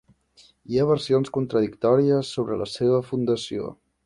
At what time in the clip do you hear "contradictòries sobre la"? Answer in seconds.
1.37-2.71